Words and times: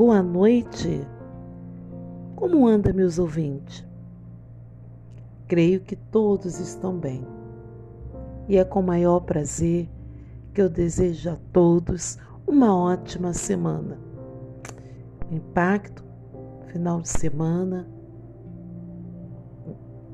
Boa 0.00 0.22
noite. 0.22 1.06
Como 2.34 2.66
anda, 2.66 2.90
meus 2.90 3.18
ouvintes? 3.18 3.86
Creio 5.46 5.82
que 5.82 5.94
todos 5.94 6.58
estão 6.58 6.96
bem. 6.96 7.22
E 8.48 8.56
é 8.56 8.64
com 8.64 8.80
maior 8.80 9.20
prazer 9.20 9.90
que 10.54 10.62
eu 10.62 10.70
desejo 10.70 11.28
a 11.28 11.36
todos 11.52 12.16
uma 12.46 12.74
ótima 12.74 13.34
semana. 13.34 13.98
Impacto, 15.30 16.02
final 16.68 17.02
de 17.02 17.08
semana, 17.10 17.86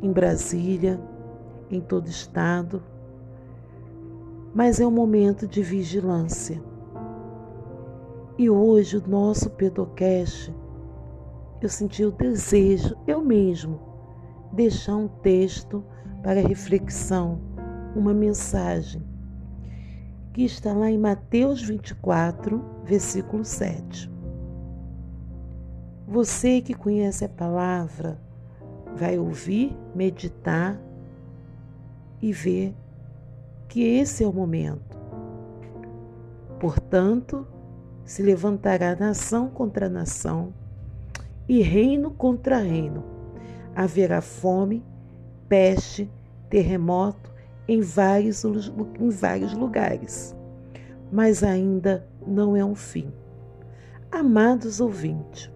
em 0.03 0.11
Brasília, 0.11 1.01
em 1.71 1.81
todo 1.81 2.09
estado. 2.09 2.83
Mas 4.53 4.81
é 4.81 4.87
um 4.87 4.91
momento 4.91 5.47
de 5.47 5.63
vigilância 5.63 6.61
e 8.39 8.51
hoje 8.51 8.99
o 8.99 9.09
nosso 9.09 9.49
Pedocast, 9.51 10.55
eu 11.63 11.69
senti 11.69 12.05
o 12.05 12.13
desejo, 12.13 12.95
eu 13.07 13.23
mesmo, 13.25 13.81
deixar 14.53 14.97
um 14.97 15.09
texto 15.09 15.83
para 16.23 16.47
reflexão, 16.47 17.41
uma 17.95 18.13
mensagem, 18.13 19.03
que 20.35 20.45
está 20.45 20.75
lá 20.75 20.91
em 20.91 20.99
Mateus 20.99 21.63
24, 21.63 22.63
versículo 22.85 23.43
7. 23.43 24.11
Você 26.07 26.61
que 26.61 26.75
conhece 26.75 27.25
a 27.25 27.29
palavra, 27.29 28.21
vai 28.95 29.19
ouvir, 29.19 29.75
meditar 29.95 30.79
e 32.21 32.33
ver 32.33 32.77
que 33.67 33.83
esse 33.83 34.23
é 34.23 34.27
o 34.27 34.33
momento. 34.33 34.97
Portanto, 36.61 37.47
se 38.07 38.23
levantará 38.23 38.95
nação 38.95 39.49
contra 39.49 39.89
nação 39.89 40.55
e 41.49 41.61
reino 41.61 42.13
contra 42.13 42.59
reino. 42.59 43.05
Haverá 43.75 44.21
fome, 44.21 44.83
peste, 45.49 46.11
terremoto 46.49 47.35
em 47.69 47.81
vários, 47.81 48.45
em 48.45 49.11
vários 49.11 49.53
lugares. 49.53 50.35
Mas 51.11 51.43
ainda 51.43 52.07
não 52.25 52.57
é 52.57 52.65
um 52.65 52.75
fim. 52.75 53.13
Amados 54.11 54.81
ouvintes, 54.81 55.51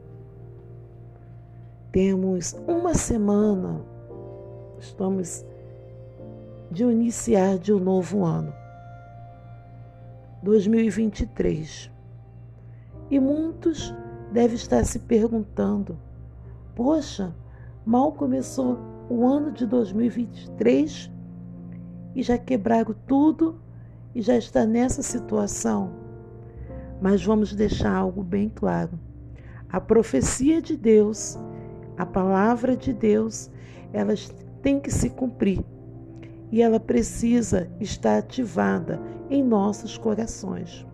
temos 1.93 2.53
uma 2.67 2.95
semana, 2.95 3.81
estamos 4.79 5.47
de 6.71 6.83
iniciar 6.83 7.59
de 7.59 7.73
um 7.73 7.79
novo 7.79 8.25
ano, 8.25 8.53
2023. 10.43 12.00
E 13.11 13.19
muitos 13.19 13.95
devem 14.33 14.55
estar 14.55 14.85
se 14.85 15.01
perguntando: 15.01 15.99
poxa, 16.75 17.35
mal 17.85 18.13
começou 18.13 18.79
o 19.09 19.27
ano 19.27 19.51
de 19.51 19.67
2023 19.67 21.11
e 22.15 22.23
já 22.23 22.39
quebraram 22.39 22.95
tudo 23.07 23.61
e 24.15 24.23
já 24.23 24.37
está 24.37 24.65
nessa 24.65 25.03
situação. 25.03 25.91
Mas 27.01 27.25
vamos 27.25 27.55
deixar 27.55 27.95
algo 27.95 28.23
bem 28.23 28.49
claro. 28.49 28.99
A 29.69 29.81
profecia 29.81 30.61
de 30.61 30.77
Deus, 30.77 31.39
a 31.97 32.05
palavra 32.05 32.77
de 32.77 32.93
Deus, 32.93 33.51
elas 33.93 34.33
têm 34.63 34.79
que 34.79 34.91
se 34.91 35.11
cumprir 35.11 35.65
e 36.53 36.61
ela 36.61 36.79
precisa 36.79 37.71
estar 37.81 38.19
ativada 38.19 39.01
em 39.29 39.43
nossos 39.43 39.97
corações. 39.97 40.87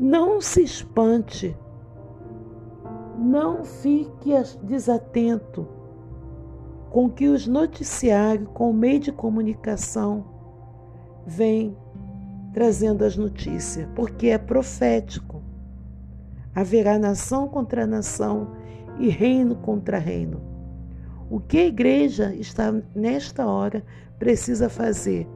Não 0.00 0.40
se 0.40 0.62
espante, 0.62 1.54
não 3.18 3.62
fique 3.62 4.30
desatento 4.62 5.68
com 6.88 7.10
que 7.10 7.28
os 7.28 7.46
noticiários, 7.46 8.48
com 8.54 8.70
o 8.70 8.74
meio 8.74 8.98
de 8.98 9.12
comunicação, 9.12 10.24
vêm 11.26 11.76
trazendo 12.54 13.04
as 13.04 13.14
notícias, 13.14 13.86
porque 13.94 14.28
é 14.28 14.38
profético. 14.38 15.42
Haverá 16.54 16.98
nação 16.98 17.46
contra 17.46 17.86
nação 17.86 18.52
e 18.98 19.10
reino 19.10 19.54
contra 19.56 19.98
reino. 19.98 20.40
O 21.28 21.38
que 21.40 21.58
a 21.58 21.66
igreja 21.66 22.34
está 22.34 22.72
nesta 22.94 23.46
hora 23.46 23.84
precisa 24.18 24.70
fazer 24.70 25.28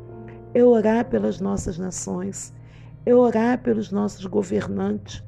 é 0.54 0.64
orar 0.64 1.04
pelas 1.10 1.38
nossas 1.38 1.78
nações, 1.78 2.54
é 3.06 3.14
orar 3.14 3.62
pelos 3.62 3.90
nossos 3.90 4.24
governantes 4.26 5.22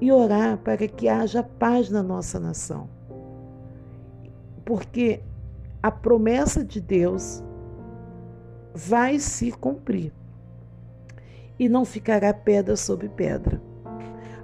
e 0.00 0.12
orar 0.12 0.58
para 0.58 0.86
que 0.86 1.08
haja 1.08 1.42
paz 1.42 1.90
na 1.90 2.02
nossa 2.02 2.38
nação. 2.38 2.88
Porque 4.64 5.20
a 5.82 5.90
promessa 5.90 6.64
de 6.64 6.80
Deus 6.80 7.42
vai 8.74 9.18
se 9.18 9.52
cumprir 9.52 10.12
e 11.58 11.68
não 11.68 11.84
ficará 11.84 12.32
pedra 12.32 12.76
sobre 12.76 13.08
pedra. 13.08 13.60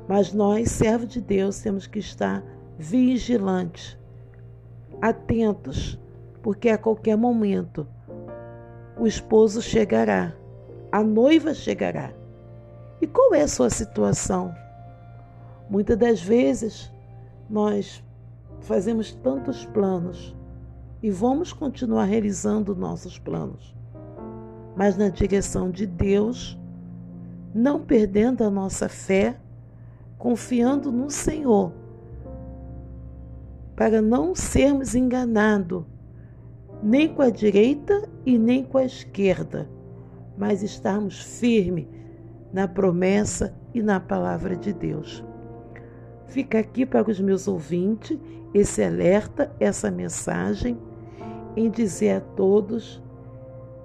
Mas 0.09 0.33
nós, 0.33 0.71
servos 0.71 1.09
de 1.09 1.21
Deus, 1.21 1.61
temos 1.61 1.87
que 1.87 1.99
estar 1.99 2.45
vigilantes, 2.79 3.99
atentos, 5.01 5.99
porque 6.43 6.69
a 6.69 6.79
qualquer 6.79 7.17
momento 7.17 7.87
o 8.99 9.07
esposo 9.07 9.63
chegará, 9.63 10.35
a 10.91 11.03
noiva 11.03 11.55
chegará. 11.55 12.20
E 13.01 13.07
qual 13.07 13.35
é 13.35 13.43
a 13.43 13.49
sua 13.49 13.71
situação? 13.71 14.55
Muitas 15.69 15.97
das 15.97 16.21
vezes 16.21 16.93
nós 17.49 18.05
fazemos 18.61 19.13
tantos 19.13 19.65
planos 19.65 20.37
e 21.03 21.11
vamos 21.11 21.53
continuar 21.53 22.05
realizando 22.05 22.77
nossos 22.77 23.19
planos, 23.19 23.75
mas 24.77 24.99
na 24.99 25.09
direção 25.09 25.71
de 25.71 25.87
Deus, 25.87 26.59
não 27.55 27.81
perdendo 27.81 28.45
a 28.45 28.51
nossa 28.51 28.89
fé, 28.89 29.41
confiando 30.19 30.93
no 30.93 31.09
Senhor, 31.09 31.73
para 33.75 34.03
não 34.03 34.35
sermos 34.35 34.95
enganados 34.95 35.85
nem 36.83 37.09
com 37.09 37.23
a 37.23 37.31
direita 37.31 38.09
e 38.27 38.39
nem 38.39 38.63
com 38.63 38.77
a 38.77 38.85
esquerda, 38.85 39.71
mas 40.37 40.63
estarmos 40.63 41.19
firmes 41.39 41.87
na 42.53 42.67
promessa 42.67 43.55
e 43.75 43.83
na 43.83 44.01
palavra 44.01 44.57
de 44.57 44.73
Deus. 44.73 45.25
Fica 46.27 46.59
aqui 46.59 46.87
para 46.87 47.11
os 47.11 47.21
meus 47.21 47.49
ouvintes 47.49 48.19
esse 48.55 48.83
alerta, 48.83 49.53
essa 49.59 49.91
mensagem, 49.91 50.79
em 51.57 51.71
dizer 51.71 52.17
a 52.17 52.21
todos: 52.21 53.03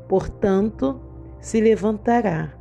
portanto, 0.07 0.99
se 1.39 1.59
levantará 1.59 2.53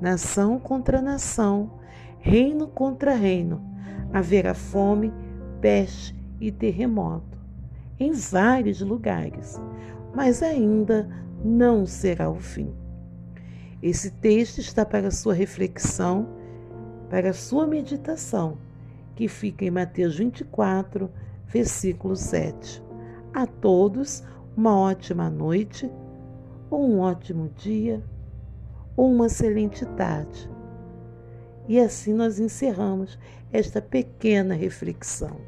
nação 0.00 0.58
contra 0.58 1.02
nação, 1.02 1.70
reino 2.18 2.66
contra 2.66 3.14
reino, 3.14 3.62
haverá 4.12 4.54
fome, 4.54 5.12
peste 5.60 6.18
e 6.40 6.50
terremoto 6.50 7.38
em 7.98 8.12
vários 8.12 8.80
lugares, 8.80 9.60
mas 10.14 10.42
ainda 10.42 11.06
não 11.44 11.84
será 11.84 12.30
o 12.30 12.36
fim. 12.36 12.72
Esse 13.82 14.10
texto 14.10 14.58
está 14.58 14.84
para 14.84 15.10
sua 15.10 15.32
reflexão, 15.32 16.28
para 17.08 17.32
sua 17.32 17.66
meditação, 17.66 18.58
que 19.16 19.26
fica 19.26 19.64
em 19.64 19.70
Mateus 19.70 20.18
24, 20.18 21.10
versículo 21.46 22.14
7. 22.14 22.82
A 23.32 23.46
todos, 23.46 24.22
uma 24.54 24.78
ótima 24.78 25.30
noite, 25.30 25.90
ou 26.68 26.86
um 26.86 27.00
ótimo 27.00 27.50
dia, 27.56 28.02
ou 28.96 29.10
uma 29.10 29.26
excelente 29.26 29.86
tarde. 29.86 30.50
E 31.66 31.80
assim 31.80 32.12
nós 32.12 32.38
encerramos 32.38 33.18
esta 33.50 33.80
pequena 33.80 34.54
reflexão. 34.54 35.38